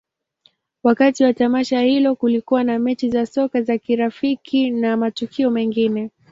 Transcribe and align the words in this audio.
Wakati 0.83 1.23
wa 1.23 1.33
tamasha 1.33 1.81
hilo, 1.81 2.15
kulikuwa 2.15 2.63
na 2.63 2.79
mechi 2.79 3.09
za 3.09 3.25
soka 3.25 3.61
za 3.61 3.77
kirafiki 3.77 4.69
na 4.71 4.97
matukio 4.97 5.51
mengine. 5.51 6.09